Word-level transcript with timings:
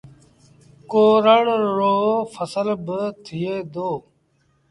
ڪورڙ 0.91 1.45
رو 1.77 1.93
ڦسل 2.33 2.67
با 2.85 2.99
ٿئي 3.25 3.53
دو 3.73 3.89